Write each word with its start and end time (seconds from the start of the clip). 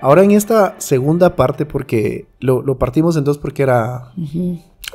Ahora 0.00 0.22
en 0.22 0.32
esta 0.32 0.74
segunda 0.78 1.36
parte, 1.36 1.66
porque 1.66 2.26
lo, 2.40 2.62
lo 2.62 2.78
partimos 2.78 3.16
en 3.16 3.24
dos 3.24 3.38
porque 3.38 3.62
era, 3.62 4.12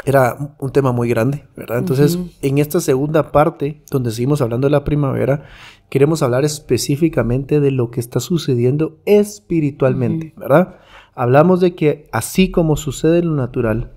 era 0.05 0.55
un 0.59 0.71
tema 0.71 0.91
muy 0.91 1.09
grande, 1.09 1.45
¿verdad? 1.55 1.79
Entonces, 1.79 2.17
en 2.41 2.57
esta 2.57 2.79
segunda 2.79 3.31
parte, 3.31 3.81
donde 3.89 4.11
seguimos 4.11 4.41
hablando 4.41 4.67
de 4.67 4.71
la 4.71 4.83
primavera, 4.83 5.43
queremos 5.89 6.21
hablar 6.23 6.45
específicamente 6.45 7.59
de 7.59 7.71
lo 7.71 7.91
que 7.91 7.99
está 7.99 8.19
sucediendo 8.19 8.97
espiritualmente, 9.05 10.33
¿verdad? 10.37 10.75
Hablamos 11.15 11.59
de 11.59 11.75
que 11.75 12.07
así 12.11 12.51
como 12.51 12.77
sucede 12.77 13.19
en 13.19 13.29
lo 13.29 13.35
natural, 13.35 13.91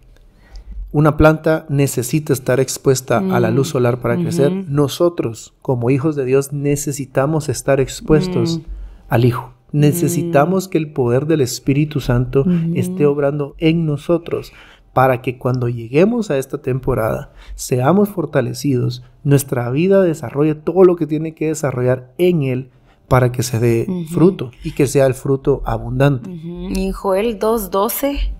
una 0.90 1.16
planta 1.16 1.66
necesita 1.68 2.32
estar 2.32 2.60
expuesta 2.60 3.18
a 3.18 3.40
la 3.40 3.50
luz 3.50 3.68
mm. 3.68 3.72
solar 3.72 4.00
para 4.00 4.16
crecer. 4.16 4.52
Nosotros, 4.52 5.52
como 5.60 5.90
hijos 5.90 6.14
de 6.14 6.24
Dios, 6.24 6.52
necesitamos 6.52 7.48
estar 7.48 7.80
expuestos 7.80 8.58
mm. 8.58 8.62
al 9.08 9.24
Hijo. 9.24 9.53
Necesitamos 9.74 10.68
mm. 10.68 10.70
que 10.70 10.78
el 10.78 10.92
poder 10.92 11.26
del 11.26 11.40
Espíritu 11.40 11.98
Santo 11.98 12.46
esté 12.74 13.06
obrando 13.06 13.56
en 13.58 13.86
nosotros 13.86 14.52
para 14.92 15.20
que 15.20 15.36
cuando 15.36 15.68
lleguemos 15.68 16.30
a 16.30 16.38
esta 16.38 16.58
temporada 16.58 17.32
seamos 17.56 18.08
fortalecidos, 18.08 19.02
nuestra 19.24 19.68
vida 19.70 20.00
desarrolle 20.00 20.54
todo 20.54 20.84
lo 20.84 20.94
que 20.94 21.08
tiene 21.08 21.34
que 21.34 21.48
desarrollar 21.48 22.12
en 22.18 22.44
Él 22.44 22.70
para 23.08 23.32
que 23.32 23.42
se 23.42 23.58
dé 23.58 23.88
fruto 24.12 24.52
y 24.62 24.70
que 24.70 24.86
sea 24.86 25.06
el 25.06 25.14
fruto 25.14 25.60
abundante. 25.64 26.30
Y 26.30 26.92
Joel 26.92 27.40
2.12 27.40 28.30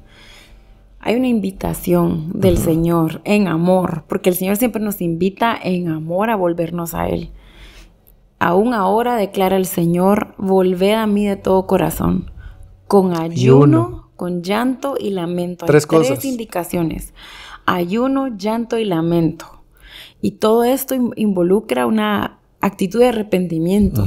hay 1.00 1.16
una 1.16 1.26
invitación 1.26 2.30
del 2.32 2.58
Señor 2.58 3.22
en 3.24 3.48
amor, 3.48 4.04
porque 4.06 4.30
el 4.30 4.36
Señor 4.36 4.56
siempre 4.56 4.80
nos 4.80 5.00
invita 5.00 5.58
en 5.60 5.88
amor 5.88 6.30
a 6.30 6.36
volvernos 6.36 6.94
a 6.94 7.08
Él. 7.08 7.30
Aún 8.44 8.74
ahora 8.74 9.16
declara 9.16 9.56
el 9.56 9.64
Señor, 9.64 10.34
volved 10.36 10.92
a 10.92 11.06
mí 11.06 11.26
de 11.26 11.36
todo 11.36 11.66
corazón, 11.66 12.30
con 12.86 13.16
ayuno, 13.18 14.10
con 14.16 14.42
llanto 14.42 14.96
y 15.00 15.12
lamento. 15.12 15.64
Tres 15.64 15.86
Hay 15.90 16.02
tres 16.02 16.26
indicaciones. 16.26 17.14
Ayuno, 17.64 18.36
llanto 18.36 18.76
y 18.76 18.84
lamento. 18.84 19.46
Y 20.20 20.32
todo 20.32 20.62
esto 20.64 20.94
involucra 21.16 21.86
una 21.86 22.38
actitud 22.60 22.98
de 22.98 23.08
arrepentimiento. 23.08 24.04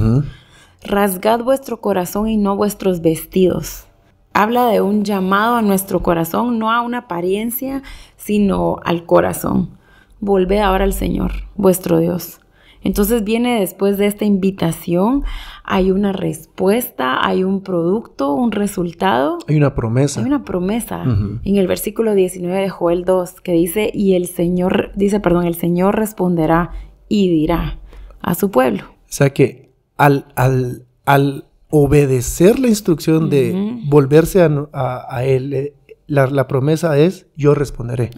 Rasgad 0.83 1.39
vuestro 1.39 1.81
corazón 1.81 2.29
y 2.29 2.37
no 2.37 2.55
vuestros 2.55 3.01
vestidos 3.01 3.87
habla 4.33 4.67
de 4.67 4.81
un 4.81 5.03
llamado 5.03 5.55
a 5.55 5.63
nuestro 5.63 6.03
corazón, 6.03 6.59
no 6.59 6.71
a 6.71 6.81
una 6.81 6.99
apariencia, 6.99 7.81
sino 8.17 8.77
al 8.85 9.03
corazón. 9.07 9.79
Volved 10.19 10.59
ahora 10.59 10.83
al 10.83 10.93
Señor, 10.93 11.31
vuestro 11.55 11.97
Dios. 11.97 12.39
Entonces 12.87 13.25
viene 13.25 13.59
después 13.59 13.97
de 13.97 14.05
esta 14.05 14.23
invitación, 14.23 15.25
hay 15.65 15.91
una 15.91 16.13
respuesta, 16.13 17.17
hay 17.21 17.43
un 17.43 17.61
producto, 17.61 18.33
un 18.33 18.53
resultado. 18.53 19.39
Hay 19.45 19.57
una 19.57 19.75
promesa. 19.75 20.21
Hay 20.21 20.25
una 20.25 20.45
promesa 20.45 21.03
en 21.03 21.57
el 21.57 21.67
versículo 21.67 22.15
19 22.15 22.61
de 22.61 22.69
Joel 22.69 23.03
2 23.03 23.41
que 23.41 23.51
dice, 23.51 23.91
y 23.93 24.13
el 24.13 24.27
Señor, 24.27 24.93
dice, 24.95 25.19
perdón, 25.19 25.45
el 25.47 25.55
Señor 25.55 25.97
responderá 25.97 26.71
y 27.09 27.29
dirá 27.29 27.77
a 28.21 28.35
su 28.35 28.51
pueblo. 28.51 28.83
O 28.85 29.11
sea 29.11 29.31
que 29.31 29.73
al, 29.97 30.27
al, 30.35 30.85
al 31.03 31.43
obedecer 31.69 32.57
la 32.57 32.69
instrucción 32.69 33.29
de 33.29 33.81
volverse 33.89 34.41
a, 34.41 35.23
Él, 35.25 35.53
eh, 35.53 35.73
la, 36.07 36.47
promesa 36.47 36.97
es, 36.97 37.27
yo 37.35 37.53
responderé. 37.53 38.11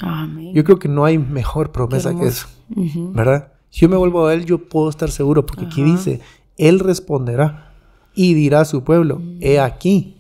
Yo 0.54 0.64
creo 0.64 0.78
que 0.78 0.90
no 0.90 1.06
hay 1.06 1.18
mejor 1.18 1.72
promesa 1.72 2.16
que 2.16 2.28
eso, 2.28 2.48
¿verdad? 3.16 3.54
Si 3.70 3.82
yo 3.82 3.90
me 3.90 3.98
vuelvo 3.98 4.26
a 4.26 4.34
Él, 4.34 4.46
yo 4.46 4.58
puedo 4.70 4.90
estar 4.90 5.12
seguro, 5.12 5.46
porque 5.46 5.66
aquí 5.66 5.84
dice, 5.84 6.22
Él 6.58 6.80
responderá 6.80 7.74
y 8.14 8.34
dirá 8.34 8.62
a 8.62 8.66
su 8.66 8.84
pueblo, 8.84 9.22
he 9.40 9.60
aquí, 9.60 10.18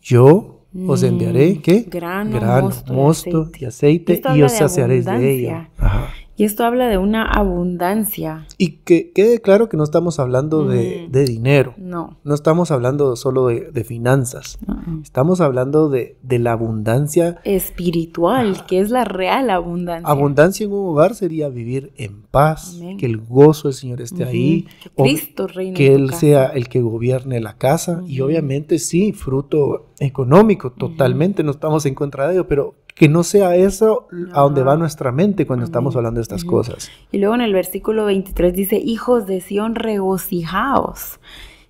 yo 0.00 0.66
os 0.86 1.02
enviaré, 1.02 1.60
¿qué? 1.60 1.86
Grano, 1.88 2.70
mosto, 2.90 3.50
y 3.58 3.64
aceite, 3.64 4.20
y, 4.34 4.42
os 4.42 4.52
saciaréis 4.52 5.04
de 5.04 5.32
ella. 5.32 5.70
Ajá. 5.78 6.12
Y 6.38 6.44
esto 6.44 6.64
habla 6.64 6.86
de 6.86 6.98
una 6.98 7.24
abundancia. 7.24 8.46
Y 8.58 8.76
que 8.84 9.10
quede 9.10 9.40
claro 9.40 9.68
que 9.68 9.76
no 9.76 9.82
estamos 9.82 10.20
hablando 10.20 10.68
de, 10.68 11.08
dinero. 11.26 11.74
No. 11.76 12.16
No 12.22 12.32
estamos 12.32 12.70
hablando 12.70 13.16
solo 13.16 13.48
de, 13.48 13.84
finanzas. 13.84 14.56
Estamos 15.02 15.40
hablando 15.40 15.88
de, 15.88 16.16
la 16.22 16.52
abundancia 16.52 17.40
espiritual, 17.42 18.66
que 18.66 18.78
es 18.78 18.90
la 18.90 19.04
real 19.04 19.50
abundancia. 19.50 20.08
Abundancia 20.08 20.64
en 20.64 20.72
un 20.72 20.90
hogar 20.90 21.16
sería 21.16 21.48
vivir 21.48 21.92
en 21.96 22.22
paz, 22.22 22.80
que 22.98 23.06
el 23.06 23.16
gozo 23.16 23.66
del 23.66 23.74
Señor 23.74 24.00
esté 24.00 24.22
ahí. 24.22 24.68
Que 24.80 24.90
Cristo 24.90 25.48
reine. 25.48 25.76
Que 25.76 25.92
Él 25.92 26.14
sea 26.14 26.46
el 26.46 26.68
que 26.68 26.80
gobierne 26.80 27.40
la 27.40 27.56
casa. 27.56 28.04
Y 28.06 28.20
obviamente 28.20 28.78
sí, 28.78 29.12
fruto 29.12 29.88
económico, 29.98 30.70
totalmente. 30.70 31.42
No 31.42 31.50
estamos 31.50 31.84
en 31.84 31.96
contra 31.96 32.28
de 32.28 32.34
ello, 32.34 32.46
pero 32.46 32.76
que 32.98 33.08
no 33.08 33.22
sea 33.22 33.54
eso 33.54 34.08
a 34.32 34.40
donde 34.42 34.64
va 34.64 34.76
nuestra 34.76 35.12
mente 35.12 35.46
cuando 35.46 35.64
estamos 35.64 35.94
hablando 35.94 36.18
de 36.18 36.22
estas 36.22 36.44
cosas. 36.44 36.90
Y 37.12 37.18
luego 37.18 37.36
en 37.36 37.42
el 37.42 37.52
versículo 37.52 38.04
23 38.04 38.52
dice, 38.52 38.76
hijos 38.76 39.26
de 39.26 39.40
Sión, 39.40 39.76
regocijaos 39.76 41.20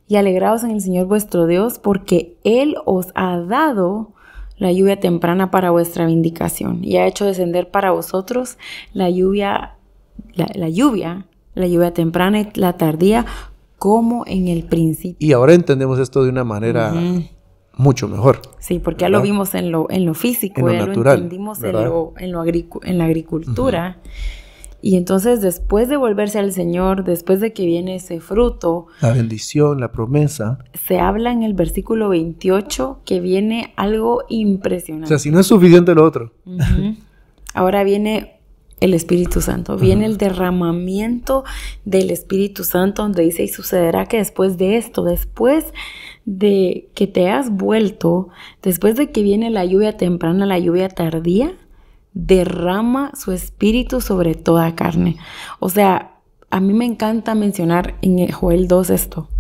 y 0.08 0.16
alegraos 0.16 0.64
en 0.64 0.70
el 0.70 0.80
Señor 0.80 1.06
vuestro 1.06 1.46
Dios, 1.46 1.78
porque 1.78 2.38
Él 2.44 2.76
os 2.86 3.08
ha 3.14 3.36
dado 3.38 4.14
la 4.56 4.72
lluvia 4.72 5.00
temprana 5.00 5.50
para 5.50 5.70
vuestra 5.70 6.06
vindicación 6.06 6.82
y 6.82 6.96
ha 6.96 7.06
hecho 7.06 7.26
descender 7.26 7.70
para 7.70 7.90
vosotros 7.90 8.56
la 8.94 9.10
lluvia, 9.10 9.74
la, 10.34 10.68
lluvia, 10.70 11.26
la 11.54 11.66
lluvia 11.66 11.92
temprana 11.92 12.40
y 12.40 12.50
la 12.54 12.78
tardía, 12.78 13.26
como 13.78 14.24
en 14.26 14.48
el 14.48 14.64
principio. 14.64 15.16
Y 15.20 15.32
ahora 15.32 15.52
entendemos 15.52 15.98
esto 15.98 16.24
de 16.24 16.30
una 16.30 16.42
manera 16.42 16.92
mucho 17.78 18.08
mejor. 18.08 18.42
Sí, 18.58 18.80
porque 18.80 19.02
ya 19.02 19.08
lo 19.08 19.22
vimos 19.22 19.54
en 19.54 19.70
lo, 19.70 19.86
en 19.88 20.04
lo 20.04 20.12
físico, 20.12 20.70
ya 20.70 20.84
lo 20.84 20.92
entendimos 20.92 21.62
en, 21.62 21.72
lo, 21.72 22.12
en, 22.18 22.32
lo 22.32 22.44
en 22.44 22.98
la 22.98 23.04
agricultura. 23.04 23.98
Y 24.80 24.96
entonces 24.96 25.40
después 25.40 25.88
de 25.88 25.96
volverse 25.96 26.38
al 26.38 26.52
Señor, 26.52 27.04
después 27.04 27.40
de 27.40 27.52
que 27.52 27.66
viene 27.66 27.96
ese 27.96 28.20
fruto, 28.20 28.86
la 29.00 29.12
bendición, 29.12 29.80
la 29.80 29.90
promesa, 29.90 30.58
se 30.74 31.00
habla 31.00 31.32
en 31.32 31.42
el 31.42 31.54
versículo 31.54 32.10
28 32.10 33.00
que 33.04 33.20
viene 33.20 33.72
algo 33.76 34.22
impresionante. 34.28 35.06
O 35.06 35.08
sea, 35.08 35.18
si 35.18 35.30
no 35.30 35.40
es 35.40 35.46
suficiente 35.46 35.94
lo 35.94 36.04
otro. 36.04 36.32
Ahora 37.54 37.82
viene 37.82 38.40
el 38.80 38.94
Espíritu 38.94 39.40
Santo, 39.40 39.76
viene 39.76 40.06
el 40.06 40.16
derramamiento 40.16 41.44
del 41.84 42.10
Espíritu 42.10 42.62
Santo 42.62 43.02
donde 43.02 43.22
dice 43.22 43.42
y 43.42 43.48
sucederá 43.48 44.06
que 44.06 44.18
después 44.18 44.58
de 44.58 44.76
esto, 44.76 45.02
después 45.02 45.64
de 46.30 46.90
que 46.94 47.06
te 47.06 47.30
has 47.30 47.50
vuelto, 47.50 48.28
después 48.62 48.96
de 48.96 49.10
que 49.10 49.22
viene 49.22 49.48
la 49.48 49.64
lluvia 49.64 49.96
temprana, 49.96 50.44
la 50.44 50.58
lluvia 50.58 50.90
tardía, 50.90 51.54
derrama 52.12 53.12
su 53.14 53.32
espíritu 53.32 54.02
sobre 54.02 54.34
toda 54.34 54.74
carne. 54.74 55.16
O 55.58 55.70
sea, 55.70 56.18
a 56.50 56.60
mí 56.60 56.74
me 56.74 56.84
encanta 56.84 57.34
mencionar 57.34 57.94
en 58.02 58.30
Joel 58.30 58.68
2 58.68 58.90
esto, 58.90 59.30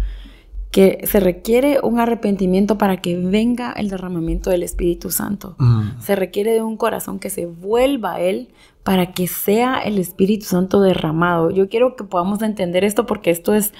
que 0.70 1.00
se 1.04 1.20
requiere 1.20 1.78
un 1.82 2.00
arrepentimiento 2.00 2.78
para 2.78 3.02
que 3.02 3.18
venga 3.18 3.70
el 3.72 3.90
derramamiento 3.90 4.48
del 4.48 4.62
Espíritu 4.62 5.10
Santo. 5.10 5.56
Mm. 5.58 6.00
Se 6.00 6.16
requiere 6.16 6.54
de 6.54 6.62
un 6.62 6.78
corazón 6.78 7.18
que 7.18 7.28
se 7.28 7.44
vuelva 7.44 8.14
a 8.14 8.20
Él 8.20 8.48
para 8.82 9.12
que 9.12 9.26
sea 9.26 9.78
el 9.80 9.98
Espíritu 9.98 10.46
Santo 10.46 10.80
derramado. 10.80 11.50
Yo 11.50 11.68
quiero 11.68 11.96
que 11.96 12.04
podamos 12.04 12.40
entender 12.40 12.82
esto 12.82 13.04
porque 13.04 13.28
esto 13.30 13.52
es 13.52 13.74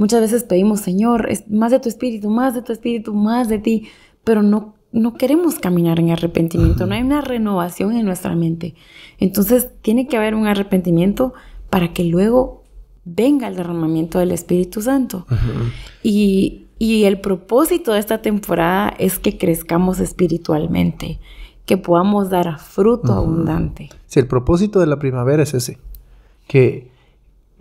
Muchas 0.00 0.22
veces 0.22 0.44
pedimos, 0.44 0.80
Señor, 0.80 1.28
más 1.50 1.72
de 1.72 1.78
tu 1.78 1.90
espíritu, 1.90 2.30
más 2.30 2.54
de 2.54 2.62
tu 2.62 2.72
espíritu, 2.72 3.12
más 3.12 3.50
de 3.50 3.58
ti, 3.58 3.88
pero 4.24 4.40
no, 4.40 4.72
no 4.92 5.12
queremos 5.12 5.58
caminar 5.58 6.00
en 6.00 6.08
arrepentimiento, 6.08 6.86
no 6.86 6.94
hay 6.94 7.02
una 7.02 7.20
renovación 7.20 7.94
en 7.94 8.06
nuestra 8.06 8.34
mente. 8.34 8.74
Entonces 9.18 9.68
tiene 9.82 10.06
que 10.06 10.16
haber 10.16 10.34
un 10.34 10.46
arrepentimiento 10.46 11.34
para 11.68 11.92
que 11.92 12.04
luego 12.04 12.64
venga 13.04 13.46
el 13.46 13.56
derramamiento 13.56 14.18
del 14.18 14.30
Espíritu 14.32 14.80
Santo. 14.80 15.26
y, 16.02 16.64
el 16.80 17.20
propósito 17.20 17.92
de 17.92 17.98
esta 17.98 18.22
temporada 18.22 18.94
es 18.98 19.18
que 19.18 19.36
crezcamos 19.36 20.00
espiritualmente, 20.00 21.20
que 21.66 21.76
podamos 21.76 22.30
dar 22.30 22.58
fruto 22.58 23.12
abundante. 23.12 23.90
Sí, 24.06 24.18
el 24.18 24.26
propósito 24.26 24.80
de 24.80 24.86
la 24.86 24.98
primavera 24.98 25.42
es 25.42 25.52
ese, 25.52 25.78
que 26.48 26.88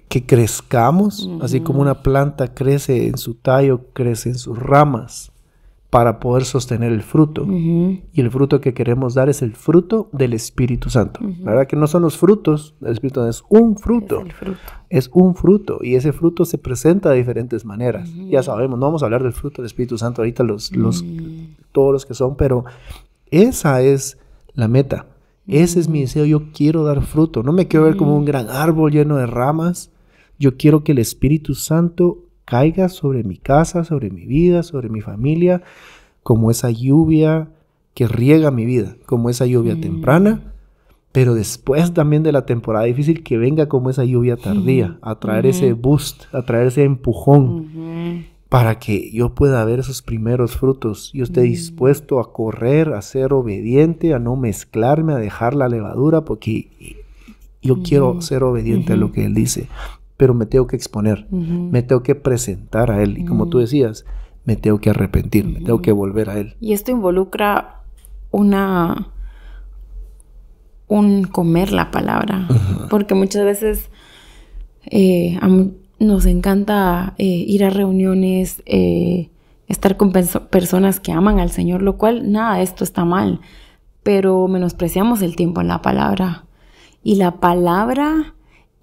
que 0.09 0.25
crezcamos, 0.25 1.29
así 1.41 1.61
como 1.61 1.81
una 1.81 2.01
planta 2.01 2.53
crece 2.53 3.07
en 3.07 3.17
su 3.17 3.35
tallo, 3.35 3.85
crece 3.93 4.29
en 4.29 4.39
sus 4.39 4.57
ramas 4.57 5.31
para 5.91 6.19
poder 6.19 6.45
sostener 6.45 6.91
el 6.91 7.03
fruto. 7.03 7.45
Y 7.47 8.01
el 8.15 8.31
fruto 8.31 8.59
que 8.59 8.73
queremos 8.73 9.13
dar 9.13 9.29
es 9.29 9.43
el 9.43 9.53
fruto 9.53 10.09
del 10.11 10.33
Espíritu 10.33 10.89
Santo. 10.89 11.19
¿Verdad? 11.21 11.67
Que 11.67 11.75
no 11.75 11.87
son 11.87 12.01
los 12.01 12.17
frutos 12.17 12.75
del 12.79 12.93
Espíritu 12.93 13.19
Santo, 13.19 13.29
es 13.29 13.43
un 13.49 13.77
fruto. 13.77 14.23
Es, 14.25 14.33
fruto. 14.33 14.59
es 14.89 15.09
un 15.13 15.35
fruto. 15.35 15.79
Y 15.81 15.93
ese 15.93 16.11
fruto 16.11 16.43
se 16.45 16.57
presenta 16.57 17.11
de 17.11 17.17
diferentes 17.17 17.63
maneras. 17.63 18.09
Ya 18.29 18.41
sabemos, 18.41 18.79
no 18.79 18.87
vamos 18.87 19.03
a 19.03 19.05
hablar 19.05 19.21
del 19.21 19.33
fruto 19.33 19.61
del 19.61 19.67
Espíritu 19.67 19.97
Santo 19.97 20.21
ahorita, 20.21 20.43
los, 20.43 20.75
los, 20.75 21.05
todos 21.71 21.93
los 21.93 22.05
que 22.07 22.15
son, 22.15 22.35
pero 22.35 22.65
esa 23.29 23.81
es 23.81 24.17
la 24.53 24.67
meta. 24.67 25.05
Ese 25.47 25.79
es 25.79 25.87
mi 25.87 26.01
deseo. 26.01 26.25
Yo 26.25 26.51
quiero 26.51 26.83
dar 26.83 27.01
fruto. 27.01 27.41
No 27.41 27.51
me 27.51 27.67
quiero 27.67 27.85
ver 27.85 27.95
como 27.95 28.15
un 28.15 28.25
gran 28.25 28.49
árbol 28.49 28.91
lleno 28.91 29.17
de 29.17 29.25
ramas 29.25 29.91
yo 30.39 30.57
quiero 30.57 30.83
que 30.83 30.93
el 30.93 30.99
Espíritu 30.99 31.53
Santo 31.53 32.19
caiga 32.45 32.89
sobre 32.89 33.23
mi 33.23 33.37
casa, 33.37 33.83
sobre 33.83 34.09
mi 34.09 34.25
vida, 34.25 34.63
sobre 34.63 34.89
mi 34.89 35.01
familia, 35.01 35.61
como 36.23 36.49
esa 36.49 36.71
lluvia 36.71 37.49
que 37.93 38.07
riega 38.07 38.49
mi 38.49 38.65
vida, 38.65 38.95
como 39.05 39.29
esa 39.29 39.45
lluvia 39.45 39.75
Mm. 39.75 39.81
temprana, 39.81 40.53
pero 41.11 41.33
después 41.33 41.93
también 41.93 42.23
de 42.23 42.31
la 42.31 42.45
temporada 42.45 42.85
difícil 42.85 43.23
que 43.23 43.37
venga 43.37 43.67
como 43.67 43.89
esa 43.89 44.05
lluvia 44.05 44.37
tardía, 44.37 44.97
a 45.01 45.19
traer 45.19 45.45
ese 45.47 45.73
boost, 45.73 46.23
a 46.33 46.43
traer 46.43 46.67
ese 46.67 46.83
empujón 46.83 47.67
para 48.47 48.79
que 48.79 49.11
yo 49.11 49.35
pueda 49.35 49.63
ver 49.65 49.79
esos 49.79 50.01
primeros 50.01 50.55
frutos. 50.55 51.11
Yo 51.13 51.23
esté 51.23 51.41
dispuesto 51.41 52.19
a 52.19 52.31
correr, 52.33 52.93
a 52.93 53.01
ser 53.01 53.33
obediente, 53.33 54.13
a 54.13 54.19
no 54.19 54.35
mezclarme, 54.35 55.13
a 55.13 55.17
dejar 55.17 55.53
la 55.55 55.67
levadura, 55.67 56.21
porque 56.25 56.69
yo 57.61 57.81
quiero 57.83 58.21
ser 58.21 58.43
obediente 58.43 58.93
a 58.93 58.95
lo 58.95 59.11
que 59.11 59.25
Él 59.25 59.33
dice, 59.33 59.67
pero 60.19 60.33
me 60.33 60.45
tengo 60.45 60.67
que 60.67 60.75
exponer, 60.75 61.27
me 61.31 61.81
tengo 61.81 62.03
que 62.03 62.13
presentar 62.13 62.91
a 62.91 63.01
Él. 63.01 63.17
Y 63.19 63.23
como 63.23 63.47
tú 63.47 63.59
decías, 63.59 64.03
me 64.43 64.57
tengo 64.57 64.79
que 64.81 64.89
arrepentir, 64.89 65.45
me 65.45 65.61
tengo 65.61 65.81
que 65.81 65.93
volver 65.93 66.29
a 66.29 66.37
Él. 66.37 66.57
Y 66.59 66.73
esto 66.73 66.91
involucra 66.91 67.83
una 68.29 69.07
un 70.87 71.23
comer 71.23 71.71
la 71.71 71.89
palabra. 71.89 72.49
Porque 72.89 73.15
muchas 73.15 73.45
veces 73.45 73.89
eh, 74.91 75.37
a 75.41 75.47
nos 75.99 76.25
encanta 76.25 77.13
eh, 77.17 77.23
ir 77.25 77.63
a 77.63 77.69
reuniones, 77.69 78.61
eh, 78.65 79.29
estar 79.67 79.95
con 79.95 80.11
perso- 80.11 80.47
personas 80.49 80.99
que 80.99 81.13
aman 81.13 81.39
al 81.39 81.51
Señor, 81.51 81.81
lo 81.81 81.95
cual 81.97 82.29
nada 82.29 82.61
esto 82.61 82.83
está 82.83 83.05
mal. 83.05 83.39
Pero 84.03 84.49
menospreciamos 84.49 85.21
el 85.21 85.37
tiempo 85.37 85.61
en 85.61 85.69
la 85.69 85.81
palabra. 85.81 86.43
Y 87.03 87.15
la 87.15 87.39
palabra 87.39 88.33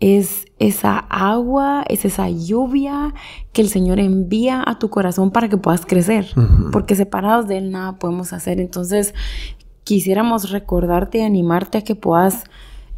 es 0.00 0.46
esa 0.58 0.98
agua, 0.98 1.84
es 1.88 2.04
esa 2.04 2.28
lluvia 2.28 3.14
que 3.52 3.62
el 3.62 3.68
Señor 3.68 3.98
envía 3.98 4.62
a 4.66 4.78
tu 4.78 4.90
corazón 4.90 5.30
para 5.30 5.48
que 5.48 5.56
puedas 5.56 5.86
crecer. 5.86 6.28
Porque 6.72 6.94
separados 6.94 7.48
de 7.48 7.58
Él 7.58 7.70
nada 7.70 7.98
podemos 7.98 8.32
hacer. 8.32 8.60
Entonces, 8.60 9.14
quisiéramos 9.84 10.50
recordarte 10.50 11.18
y 11.18 11.22
animarte 11.22 11.78
a 11.78 11.82
que 11.82 11.94
puedas 11.94 12.44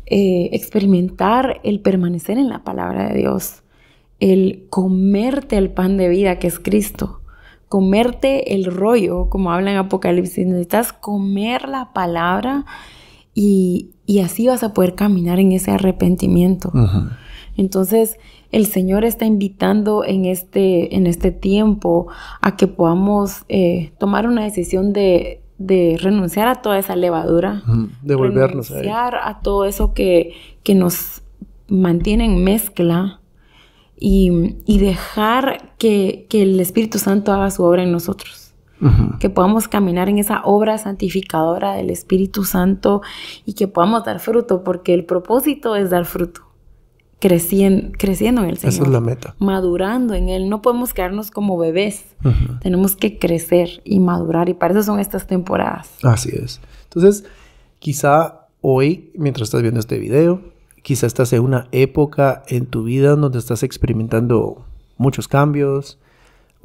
eh, 0.07 0.49
experimentar 0.53 1.61
el 1.63 1.81
permanecer 1.81 2.39
en 2.39 2.49
la 2.49 2.65
palabra 2.65 3.09
de 3.09 3.19
Dios, 3.19 3.63
el 4.21 4.67
comerte 4.71 5.59
el 5.59 5.71
pan 5.71 5.99
de 5.99 6.09
vida 6.09 6.39
que 6.39 6.47
es 6.47 6.59
Cristo, 6.59 7.21
comerte 7.69 8.55
el 8.55 8.65
rollo, 8.65 9.29
como 9.29 9.53
habla 9.53 9.71
en 9.71 9.77
Apocalipsis, 9.77 10.47
necesitas 10.47 10.95
comer 10.95 11.69
la 11.69 11.93
palabra 11.93 12.65
y, 13.41 13.91
y 14.05 14.19
así 14.19 14.49
vas 14.49 14.65
a 14.65 14.75
poder 14.75 14.97
caminar 14.97 15.39
en 15.39 15.53
ese 15.53 15.71
arrepentimiento. 15.71 16.73
Entonces, 17.57 18.17
el 18.51 18.67
Señor 18.67 19.05
está 19.05 19.27
invitando 19.27 20.05
en 20.05 20.25
este, 20.25 20.97
en 20.97 21.07
este 21.07 21.31
tiempo 21.31 22.09
a 22.41 22.57
que 22.57 22.67
podamos 22.67 23.45
eh, 23.49 23.93
tomar 24.01 24.27
una 24.27 24.43
decisión 24.43 24.93
de, 24.93 25.41
de 25.59 25.97
renunciar 26.01 26.49
a 26.49 26.57
toda 26.63 26.81
esa 26.81 26.97
levadura, 26.97 27.63
Ujú. 27.69 27.91
Devolvernos 28.03 28.73
a 28.73 28.75
Él. 28.75 28.81
renunciar 28.81 29.15
a 29.23 29.39
todo 29.41 29.67
eso 29.67 29.95
que, 29.95 30.33
que 30.65 30.75
nos 30.75 31.23
mantiene 31.69 32.25
en 32.25 32.43
mezcla 32.43 33.21
y, 34.01 34.57
y 34.67 34.79
dejar 34.79 35.75
que, 35.79 36.27
que 36.29 36.43
el 36.43 36.59
Espíritu 36.59 36.99
Santo 36.99 37.33
haga 37.33 37.53
su 37.53 37.63
obra 37.63 37.85
en 37.85 37.93
nosotros. 37.93 38.48
Que 39.19 39.29
podamos 39.29 39.67
caminar 39.67 40.09
en 40.09 40.19
esa 40.19 40.43
obra 40.45 40.79
santificadora 40.79 41.73
del 41.73 41.91
Espíritu 41.91 42.45
Santo 42.45 43.03
y 43.45 43.55
que 43.55 43.67
podamos 43.69 44.05
dar 44.05 44.21
fruto, 44.21 44.63
porque 44.63 44.95
el 44.95 45.05
propósito 45.05 45.75
es 45.75 45.91
dar 45.91 46.05
fruto, 46.05 46.43
creciendo, 47.19 47.91
creciendo 47.99 48.43
en 48.43 48.51
el 48.51 48.59
Señor 48.59 48.75
Esa 48.75 48.83
es 48.85 48.89
la 48.89 49.01
meta. 49.01 49.35
madurando 49.39 50.15
en 50.15 50.29
Él. 50.29 50.49
No 50.49 50.63
podemos 50.63 50.95
quedarnos 50.95 51.31
como 51.31 51.59
bebés. 51.59 52.05
Tenemos 52.61 52.95
que 52.95 53.19
crecer 53.19 53.81
y 53.85 53.99
madurar. 53.99 54.49
Y 54.49 54.55
para 54.55 54.75
eso 54.75 54.83
son 54.85 55.01
estas 55.01 55.27
temporadas. 55.27 55.91
Así 56.03 56.31
es. 56.33 56.61
Entonces, 56.85 57.25
quizá 57.81 58.47
hoy, 58.61 59.11
mientras 59.15 59.49
estás 59.49 59.63
viendo 59.63 59.81
este 59.81 59.99
video, 59.99 60.41
quizá 60.83 61.07
estás 61.07 61.33
en 61.33 61.43
una 61.43 61.67
época 61.73 62.43
en 62.47 62.67
tu 62.67 62.85
vida 62.85 63.17
donde 63.17 63.39
estás 63.39 63.63
experimentando 63.63 64.65
muchos 64.97 65.27
cambios 65.29 65.99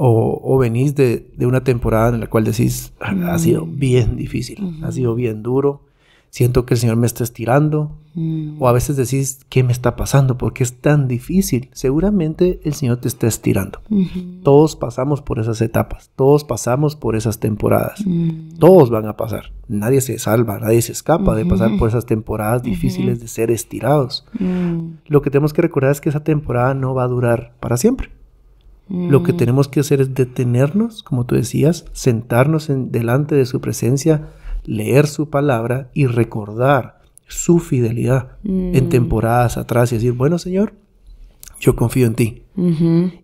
o, 0.05 0.41
o 0.43 0.57
venís 0.57 0.95
de, 0.95 1.29
de 1.37 1.45
una 1.45 1.63
temporada 1.63 2.09
en 2.13 2.19
la 2.19 2.27
cual 2.27 2.43
decís, 2.43 2.91
"Ah, 2.99 3.15
ha 3.31 3.39
sido 3.39 3.65
bien 3.65 4.17
difícil, 4.17 4.79
ha 4.83 4.91
sido 4.91 5.15
bien 5.15 5.43
duro, 5.43 5.81
siento 6.29 6.65
que 6.65 6.73
el 6.73 6.79
Señor 6.79 6.97
me 6.97 7.07
está 7.07 7.23
estirando, 7.23 7.91
Mm. 8.15 8.61
o 8.61 8.67
a 8.67 8.71
veces 8.73 8.95
decís, 8.95 9.39
¿qué 9.49 9.63
me 9.63 9.71
está 9.71 9.95
pasando? 9.95 10.37
¿Por 10.37 10.53
qué 10.53 10.61
es 10.63 10.73
tan 10.79 11.07
difícil? 11.07 11.69
Seguramente 11.73 12.59
el 12.63 12.75
Señor 12.75 12.97
te 12.97 13.07
está 13.07 13.25
estirando. 13.25 13.79
Todos 14.43 14.75
pasamos 14.75 15.23
por 15.23 15.39
esas 15.39 15.61
etapas, 15.61 16.11
todos 16.15 16.43
pasamos 16.43 16.95
por 16.95 17.15
esas 17.15 17.39
temporadas. 17.39 18.05
Mm. 18.05 18.59
Todos 18.59 18.91
van 18.91 19.07
a 19.07 19.17
pasar. 19.17 19.51
Nadie 19.67 19.99
se 20.01 20.19
salva, 20.19 20.59
nadie 20.59 20.83
se 20.83 20.91
escapa 20.91 21.33
de 21.33 21.45
pasar 21.45 21.71
por 21.79 21.89
esas 21.89 22.05
temporadas 22.05 22.61
difíciles 22.61 23.19
de 23.19 23.27
ser 23.27 23.49
estirados. 23.49 24.25
Mm. 24.39 24.97
Lo 25.07 25.23
que 25.23 25.31
tenemos 25.31 25.51
que 25.53 25.63
recordar 25.63 25.91
es 25.91 25.99
que 25.99 26.09
esa 26.09 26.23
temporada 26.23 26.75
no 26.75 26.93
va 26.93 27.05
a 27.05 27.07
durar 27.07 27.53
para 27.59 27.77
siempre. 27.77 28.09
Lo 28.89 29.23
que 29.23 29.33
tenemos 29.33 29.69
que 29.69 29.79
hacer 29.79 30.01
es 30.01 30.13
detenernos, 30.13 31.03
como 31.03 31.25
tú 31.25 31.35
decías, 31.35 31.85
sentarnos 31.93 32.69
en, 32.69 32.91
delante 32.91 33.33
de 33.33 33.45
su 33.45 33.61
presencia, 33.61 34.29
leer 34.65 35.07
su 35.07 35.29
palabra 35.29 35.89
y 35.93 36.05
recordar 36.05 37.01
su 37.27 37.59
fidelidad 37.59 38.37
en 38.43 38.89
temporadas 38.89 39.57
atrás 39.57 39.91
y 39.91 39.95
decir, 39.95 40.11
bueno 40.13 40.37
Señor, 40.37 40.73
yo 41.59 41.75
confío 41.75 42.05
en 42.05 42.15
ti. 42.15 42.43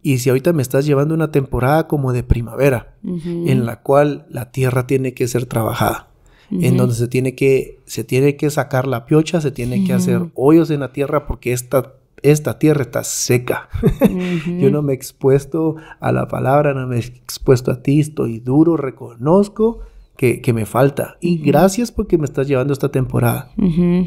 Y 0.02 0.20
si 0.20 0.30
ahorita 0.30 0.54
me 0.54 0.62
estás 0.62 0.86
llevando 0.86 1.14
una 1.14 1.32
temporada 1.32 1.88
como 1.88 2.14
de 2.14 2.24
primavera, 2.24 2.96
en 3.04 3.66
la 3.66 3.82
cual 3.82 4.26
la 4.30 4.52
tierra 4.52 4.88
tiene 4.88 5.14
que 5.14 5.28
ser 5.28 5.46
trabajada, 5.46 6.08
en 6.50 6.78
donde 6.78 6.96
se 6.96 7.08
tiene 7.08 7.36
que 7.36 7.80
se 7.86 8.04
tiene 8.04 8.38
que 8.38 8.50
sacar 8.50 8.88
la 8.88 9.06
piocha, 9.06 9.42
se 9.42 9.52
tiene 9.52 9.84
que 9.84 9.94
hacer 9.94 10.32
hoyos 10.36 10.72
en 10.72 10.80
la 10.80 10.94
tierra 10.94 11.28
porque 11.28 11.54
esta 11.54 11.94
esta 12.24 12.60
tierra 12.60 12.82
está 12.82 13.04
seca. 13.04 13.70
Yo 14.60 14.72
no 14.72 14.82
me 14.82 14.94
he 14.94 14.96
expuesto 14.96 15.76
a 16.00 16.12
la 16.12 16.28
palabra, 16.28 16.74
no 16.74 16.88
me 16.88 16.98
he 16.98 17.00
expuesto 17.00 17.72
a 17.72 17.82
ti, 17.82 18.00
estoy 18.00 18.40
duro, 18.40 18.78
reconozco 18.78 19.80
que, 20.18 20.42
que 20.42 20.54
me 20.54 20.66
falta. 20.66 21.18
Y 21.22 21.38
gracias 21.38 21.92
porque 21.92 22.18
me 22.18 22.26
estás 22.26 22.48
llevando 22.48 22.74
esta 22.74 22.90
temporada, 22.90 23.52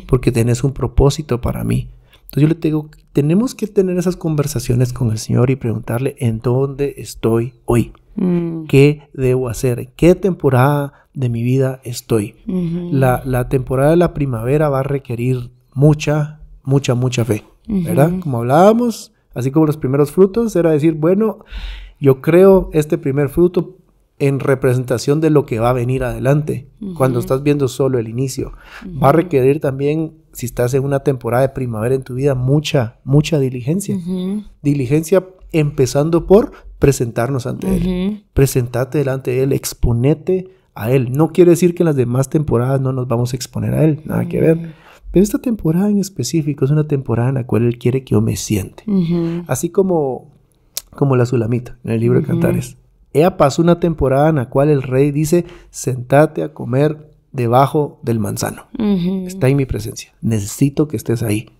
porque 0.06 0.32
tenés 0.32 0.62
un 0.64 0.72
propósito 0.72 1.40
para 1.40 1.64
mí. 1.64 1.88
Entonces 2.24 2.42
yo 2.42 2.48
le 2.48 2.60
digo, 2.60 2.90
tenemos 3.12 3.54
que 3.54 3.66
tener 3.66 3.98
esas 3.98 4.16
conversaciones 4.16 4.92
con 4.92 5.10
el 5.10 5.18
Señor 5.18 5.50
y 5.50 5.56
preguntarle 5.56 6.16
en 6.18 6.38
dónde 6.40 6.94
estoy 6.96 7.54
hoy. 7.66 7.92
Mm. 8.16 8.64
¿Qué 8.64 9.08
debo 9.12 9.48
hacer? 9.48 9.78
¿En 9.80 9.90
qué 9.96 10.14
temporada 10.14 11.08
de 11.12 11.28
mi 11.28 11.42
vida 11.42 11.80
estoy? 11.84 12.36
La, 12.46 13.22
la 13.24 13.48
temporada 13.48 13.90
de 13.90 13.96
la 13.96 14.14
primavera 14.14 14.70
va 14.70 14.80
a 14.80 14.82
requerir 14.82 15.50
mucha, 15.74 16.40
mucha, 16.62 16.94
mucha 16.94 17.24
fe, 17.24 17.44
¿verdad? 17.66 18.12
Como 18.20 18.38
hablábamos, 18.38 19.12
así 19.34 19.50
como 19.50 19.66
los 19.66 19.76
primeros 19.76 20.12
frutos, 20.12 20.54
era 20.56 20.70
decir, 20.70 20.94
bueno, 20.94 21.44
yo 22.00 22.20
creo 22.20 22.70
este 22.72 22.98
primer 22.98 23.28
fruto 23.28 23.76
en 24.18 24.38
representación 24.38 25.20
de 25.20 25.30
lo 25.30 25.46
que 25.46 25.58
va 25.58 25.70
a 25.70 25.72
venir 25.72 26.04
adelante, 26.04 26.68
cuando 26.96 27.18
estás 27.18 27.42
viendo 27.42 27.66
solo 27.66 27.98
el 27.98 28.08
inicio. 28.08 28.52
Va 29.02 29.08
a 29.08 29.12
requerir 29.12 29.60
también, 29.60 30.12
si 30.32 30.46
estás 30.46 30.74
en 30.74 30.84
una 30.84 31.00
temporada 31.00 31.42
de 31.42 31.48
primavera 31.48 31.94
en 31.94 32.02
tu 32.02 32.14
vida, 32.14 32.34
mucha, 32.34 33.00
mucha 33.04 33.38
diligencia. 33.40 33.98
Diligencia 34.62 35.26
empezando 35.50 36.26
por 36.26 36.52
presentarnos 36.78 37.46
ante 37.46 37.76
Él. 37.76 37.82
Ujú. 37.82 38.20
Presentate 38.32 38.98
delante 38.98 39.32
de 39.32 39.42
Él, 39.42 39.52
exponete 39.52 40.50
a 40.74 40.90
Él. 40.90 41.12
No 41.12 41.32
quiere 41.32 41.50
decir 41.50 41.74
que 41.74 41.82
en 41.82 41.86
las 41.86 41.96
demás 41.96 42.30
temporadas 42.30 42.80
no 42.80 42.92
nos 42.92 43.08
vamos 43.08 43.32
a 43.32 43.36
exponer 43.36 43.74
a 43.74 43.84
Él, 43.84 44.02
nada 44.04 44.28
que 44.28 44.40
ver. 44.40 44.74
Pero 45.12 45.22
esta 45.22 45.38
temporada 45.38 45.88
en 45.90 45.98
específico 45.98 46.64
es 46.64 46.70
una 46.70 46.88
temporada 46.88 47.28
en 47.28 47.36
la 47.36 47.46
cual 47.46 47.64
Él 47.64 47.78
quiere 47.78 48.02
que 48.02 48.12
yo 48.12 48.20
me 48.20 48.36
siente. 48.36 48.84
Así 49.46 49.68
como, 49.68 50.32
como 50.90 51.16
la 51.16 51.26
Sulamita 51.26 51.78
en 51.84 51.92
el 51.92 52.00
libro 52.00 52.20
de 52.20 52.26
Cantares. 52.26 52.76
Ella 53.12 53.36
pasó 53.36 53.60
una 53.60 53.78
temporada 53.78 54.30
en 54.30 54.36
la 54.36 54.48
cual 54.48 54.70
el 54.70 54.82
rey 54.82 55.10
dice, 55.10 55.44
sentate 55.70 56.42
a 56.42 56.54
comer 56.54 57.10
debajo 57.30 58.00
del 58.02 58.18
manzano. 58.18 58.66
Está 59.26 59.48
en 59.48 59.56
mi 59.58 59.66
presencia. 59.66 60.12
Necesito 60.22 60.88
que 60.88 60.96
estés 60.96 61.22
ahí. 61.22 61.50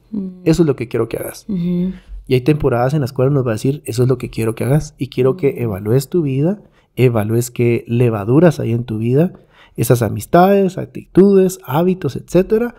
Eso 0.44 0.62
es 0.62 0.66
lo 0.66 0.76
que 0.76 0.88
quiero 0.88 1.08
que 1.08 1.18
hagas. 1.18 1.44
Y 1.48 2.34
hay 2.34 2.40
temporadas 2.40 2.94
en 2.94 3.02
las 3.02 3.12
cuales 3.12 3.34
nos 3.34 3.46
va 3.46 3.50
a 3.50 3.54
decir, 3.54 3.82
eso 3.84 4.02
es 4.02 4.08
lo 4.08 4.16
que 4.16 4.30
quiero 4.30 4.54
que 4.54 4.64
hagas. 4.64 4.94
Y 4.96 5.08
quiero 5.08 5.36
que 5.36 5.62
evalúes 5.62 6.08
tu 6.08 6.22
vida, 6.22 6.62
evalúes 6.96 7.50
qué 7.50 7.84
levaduras 7.86 8.60
hay 8.60 8.72
en 8.72 8.84
tu 8.84 8.98
vida, 8.98 9.32
esas 9.76 10.02
amistades, 10.02 10.78
actitudes, 10.78 11.58
hábitos, 11.64 12.16
etcétera, 12.16 12.74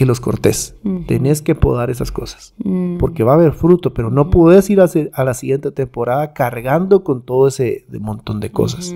que 0.00 0.06
los 0.06 0.18
cortes. 0.18 0.74
Tenés 1.06 1.42
que 1.42 1.54
podar 1.54 1.90
esas 1.90 2.10
cosas. 2.10 2.54
Mm. 2.64 2.96
Porque 2.96 3.22
va 3.22 3.32
a 3.32 3.34
haber 3.34 3.52
fruto, 3.52 3.92
pero 3.92 4.10
no 4.10 4.30
puedes 4.30 4.70
ir 4.70 4.80
a, 4.80 5.24
la 5.24 5.34
siguiente 5.34 5.72
temporada 5.72 6.32
cargando 6.32 7.04
con 7.04 7.20
todo 7.20 7.48
ese 7.48 7.84
de 7.86 7.98
montón 7.98 8.40
de 8.40 8.50
cosas. 8.50 8.94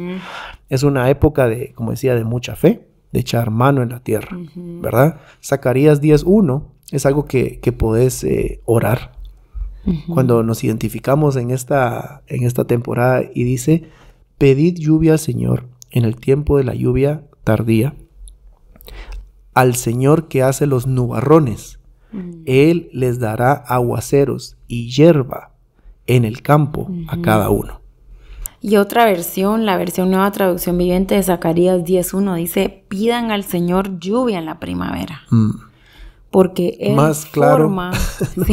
Es 0.71 0.83
una 0.83 1.11
época 1.11 1.47
de, 1.47 1.75
como 1.75 1.91
decía, 1.91 2.15
de 2.15 2.25
mucha 2.25 2.57
fe, 2.57 2.89
de 3.13 3.21
echar 3.21 3.51
mano 3.51 3.83
en 3.83 3.91
la 3.91 4.01
tierra, 4.01 4.35
¿verdad? 4.55 5.21
Zacarías 5.45 6.01
10.1 6.01 6.63
es 6.91 7.05
algo 7.05 7.27
que, 7.27 7.61
que 7.61 7.73
podés 7.73 8.25
eh, 8.25 8.63
orar 8.65 9.13
cuando 10.09 10.43
nos 10.43 10.65
identificamos 10.65 11.37
en 11.37 11.51
esta, 11.51 12.23
en 12.29 12.45
esta 12.45 12.65
temporada 12.65 13.25
y 13.35 13.45
dice, 13.45 13.91
pedid 14.39 14.77
lluvia 14.79 15.13
al 15.13 15.19
Señor 15.19 15.67
en 15.91 16.07
el 16.07 16.17
tiempo 16.17 16.57
de 16.57 16.65
la 16.65 16.75
lluvia 16.75 17.25
tardía, 17.45 17.95
al 19.55 19.77
Señor 19.77 20.29
que 20.29 20.43
hace 20.43 20.67
los 20.67 20.87
nubarrones. 20.87 21.79
Mm. 22.13 22.43
Él 22.45 22.89
les 22.93 23.19
dará 23.19 23.53
aguaceros 23.53 24.57
y 24.69 24.91
hierba 24.91 25.53
en 26.07 26.25
el 26.25 26.43
campo 26.43 26.91
a 27.09 27.21
cada 27.21 27.51
uno. 27.51 27.81
Y 28.61 28.77
otra 28.77 29.05
versión, 29.05 29.67
la 29.67 29.77
versión 29.77 30.11
nueva 30.11 30.31
traducción 30.33 30.79
viviente 30.79 31.15
de 31.15 31.23
Zacarías 31.23 31.83
10.1 31.83 32.37
dice, 32.37 32.85
pidan 32.89 33.31
al 33.31 33.45
Señor 33.45 33.99
lluvia 33.99 34.39
en 34.39 34.47
la 34.47 34.59
primavera. 34.59 35.23
Mm. 35.31 35.51
Porque 36.31 36.77
él 36.81 36.97
forma, 37.15 37.93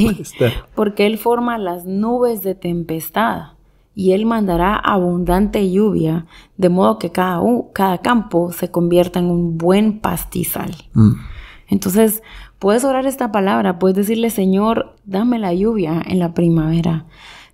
porque 0.76 1.08
él 1.08 1.18
forma 1.18 1.58
las 1.58 1.86
nubes 1.86 2.44
de 2.44 2.54
tempestad 2.54 3.54
y 3.94 4.14
él 4.14 4.26
mandará 4.26 4.76
abundante 4.76 5.70
lluvia, 5.70 6.26
de 6.58 6.70
modo 6.70 6.98
que 6.98 7.12
cada, 7.12 7.42
cada 7.74 7.98
campo 8.00 8.52
se 8.52 8.72
convierta 8.72 9.20
en 9.20 9.26
un 9.26 9.58
buen 9.58 10.00
pastizal. 10.00 10.76
Mm. 10.94 11.14
Entonces, 11.68 12.24
puedes 12.60 12.84
orar 12.84 13.06
esta 13.06 13.32
palabra, 13.32 13.80
puedes 13.80 13.96
decirle, 13.96 14.30
Señor, 14.30 14.96
dame 15.06 15.40
la 15.40 15.54
lluvia 15.54 16.02
en 16.06 16.20
la 16.20 16.34
primavera. 16.34 17.06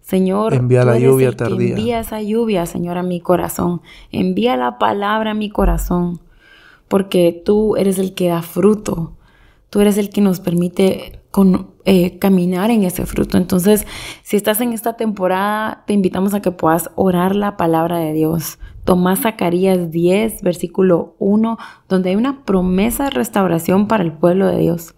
Señor, 0.02 0.54
envía 0.54 0.86
la 0.86 0.98
lluvia 0.98 1.32
tardía. 1.34 1.70
Envía 1.70 2.00
esa 2.00 2.22
lluvia, 2.22 2.66
Señor, 2.66 2.98
a 2.98 3.04
mi 3.04 3.20
corazón. 3.20 3.82
Envía 4.12 4.56
la 4.56 4.78
palabra 4.78 5.32
a 5.32 5.34
mi 5.34 5.50
corazón, 5.50 6.22
porque 6.88 7.42
tú 7.46 7.76
eres 7.76 8.00
el 8.00 8.14
que 8.14 8.30
da 8.30 8.42
fruto. 8.42 9.14
Tú 9.70 9.82
eres 9.82 9.98
el 9.98 10.10
que 10.10 10.22
nos 10.22 10.40
permite 10.40 11.20
con, 11.30 11.72
eh, 11.90 12.20
caminar 12.20 12.70
en 12.70 12.84
ese 12.84 13.06
fruto. 13.06 13.38
Entonces, 13.38 13.88
si 14.22 14.36
estás 14.36 14.60
en 14.60 14.74
esta 14.74 14.98
temporada, 14.98 15.86
te 15.88 15.94
invitamos 15.94 16.34
a 16.34 16.42
que 16.42 16.52
puedas 16.52 16.90
orar 16.96 17.34
la 17.34 17.56
palabra 17.56 17.98
de 17.98 18.12
Dios. 18.12 18.60
Tomás 18.84 19.22
Zacarías 19.22 19.90
10, 19.90 20.42
versículo 20.42 21.16
1, 21.20 21.58
donde 21.88 22.10
hay 22.10 22.18
una 22.18 22.44
promesa 22.44 23.06
de 23.06 23.12
restauración 23.12 23.88
para 23.88 24.04
el 24.04 24.12
pueblo 24.12 24.48
de 24.48 24.58
Dios. 24.58 24.96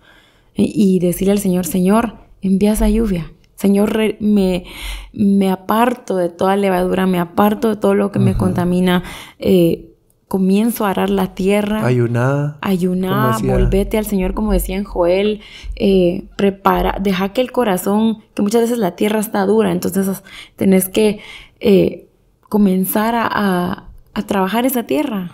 Y, 0.55 0.97
decirle 0.97 1.33
al 1.33 1.37
Señor, 1.37 1.67
Señor, 1.67 2.15
envía 2.41 2.73
esa 2.73 2.89
lluvia. 2.89 3.31
Señor, 3.53 3.95
me, 4.19 4.65
me 5.13 5.51
aparto 5.51 6.17
de 6.17 6.29
toda 6.29 6.55
levadura, 6.55 7.05
me 7.05 7.19
aparto 7.19 7.69
de 7.69 7.75
todo 7.75 7.93
lo 7.93 8.11
que 8.11 8.17
me 8.17 8.35
contamina. 8.35 9.03
Eh, 9.37 9.88
comienzo 10.29 10.85
a 10.85 10.91
arar 10.91 11.09
la 11.09 11.33
tierra. 11.33 11.85
Ayuná. 11.85 12.57
Ayuná, 12.61 13.37
volvete 13.43 13.97
al 13.97 14.05
Señor, 14.05 14.35
como 14.35 14.53
decía 14.53 14.77
en 14.77 14.83
Joel, 14.85 15.41
eh, 15.75 16.25
prepara, 16.37 16.97
deja 17.01 17.33
que 17.33 17.41
el 17.41 17.51
corazón, 17.51 18.19
que 18.35 18.43
muchas 18.43 18.61
veces 18.61 18.77
la 18.77 18.95
tierra 18.95 19.19
está 19.19 19.45
dura, 19.45 19.71
entonces 19.71 20.23
tenés 20.55 20.87
que 20.87 21.19
eh, 21.59 22.07
comenzar 22.47 23.15
a, 23.17 23.85
trabajar 24.27 24.65
esa 24.65 24.83
tierra 24.83 25.31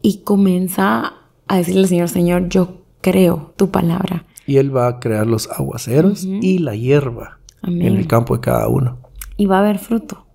y 0.00 0.18
comenzar 0.18 1.14
a 1.48 1.56
decirle 1.56 1.80
al 1.80 1.88
Señor, 1.88 2.08
Señor, 2.08 2.48
yo 2.48 2.82
creo 3.00 3.52
tu 3.56 3.70
palabra. 3.70 4.24
Y 4.46 4.58
Él 4.58 4.74
va 4.74 4.86
a 4.86 5.00
crear 5.00 5.26
los 5.26 5.50
aguaceros 5.50 6.24
y 6.24 6.60
la 6.60 6.76
hierba 6.76 7.38
en 7.64 7.82
el 7.82 8.06
campo 8.06 8.36
de 8.36 8.40
cada 8.40 8.68
uno. 8.68 8.98
Y 9.36 9.46
va 9.46 9.56
a 9.56 9.60
haber 9.60 9.78
fruto. 9.78 10.25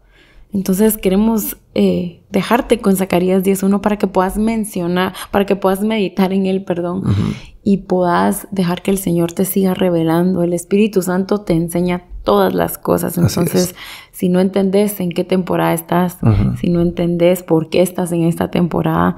Entonces 0.53 0.97
queremos 0.97 1.57
eh, 1.75 2.21
dejarte 2.29 2.79
con 2.79 2.95
Zacarías 2.97 3.43
10.1 3.43 3.79
para 3.81 3.97
que 3.97 4.07
puedas 4.07 4.37
mencionar, 4.37 5.13
para 5.31 5.45
que 5.45 5.55
puedas 5.55 5.81
meditar 5.81 6.33
en 6.33 6.45
él, 6.45 6.63
perdón, 6.63 7.03
y 7.63 7.77
puedas 7.77 8.47
dejar 8.51 8.81
que 8.81 8.91
el 8.91 8.97
Señor 8.97 9.31
te 9.31 9.45
siga 9.45 9.73
revelando. 9.73 10.43
El 10.43 10.53
Espíritu 10.53 11.01
Santo 11.01 11.41
te 11.41 11.53
enseña 11.53 12.03
todas 12.23 12.53
las 12.53 12.77
cosas. 12.77 13.17
Entonces, 13.17 13.75
si 14.11 14.29
no 14.29 14.39
entendés 14.39 14.99
en 14.99 15.11
qué 15.11 15.23
temporada 15.23 15.73
estás, 15.73 16.17
si 16.59 16.69
no 16.69 16.81
entendés 16.81 17.43
por 17.43 17.69
qué 17.69 17.81
estás 17.81 18.11
en 18.11 18.23
esta 18.23 18.51
temporada, 18.51 19.17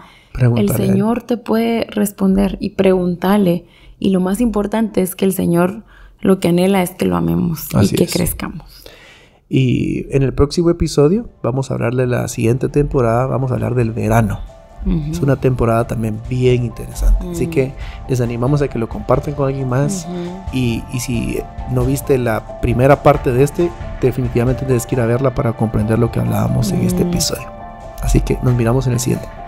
el 0.55 0.69
Señor 0.69 1.23
te 1.23 1.37
puede 1.37 1.85
responder 1.89 2.57
y 2.59 2.71
preguntarle. 2.71 3.65
Y 3.99 4.09
lo 4.09 4.19
más 4.19 4.39
importante 4.41 5.01
es 5.01 5.15
que 5.15 5.25
el 5.25 5.33
Señor 5.33 5.83
lo 6.19 6.39
que 6.39 6.49
anhela 6.49 6.81
es 6.81 6.91
que 6.91 7.05
lo 7.05 7.17
amemos 7.17 7.67
y 7.81 7.89
que 7.89 8.07
crezcamos. 8.07 8.82
Y 9.55 10.07
en 10.09 10.23
el 10.23 10.33
próximo 10.33 10.71
episodio 10.71 11.29
vamos 11.43 11.69
a 11.69 11.75
hablar 11.75 11.93
de 11.93 12.07
la 12.07 12.27
siguiente 12.27 12.69
temporada, 12.69 13.27
vamos 13.27 13.51
a 13.51 13.53
hablar 13.53 13.75
del 13.75 13.91
verano. 13.91 14.39
Es 15.11 15.19
una 15.19 15.35
temporada 15.35 15.85
también 15.85 16.19
bien 16.27 16.65
interesante. 16.65 17.29
Así 17.29 17.45
que 17.45 17.71
les 18.09 18.19
animamos 18.19 18.63
a 18.63 18.67
que 18.67 18.79
lo 18.79 18.89
compartan 18.89 19.35
con 19.35 19.47
alguien 19.47 19.69
más. 19.69 20.07
y, 20.51 20.81
si 20.99 21.37
no 21.71 21.85
viste 21.85 22.17
la 22.17 22.61
primera 22.61 23.03
parte 23.03 23.31
de 23.31 23.43
este, 23.43 23.69
definitivamente 24.01 24.65
tienes 24.65 24.87
que 24.87 24.95
ir 24.95 25.01
a 25.01 25.05
verla 25.05 25.35
para 25.35 25.53
comprender 25.53 25.99
lo 25.99 26.11
que 26.11 26.19
hablábamos 26.19 26.71
en 26.71 26.81
este 26.81 27.03
episodio. 27.03 27.47
Así 28.01 28.21
que 28.21 28.39
nos 28.41 28.55
miramos 28.55 28.87
en 28.87 28.93
el 28.93 28.99
siguiente. 28.99 29.42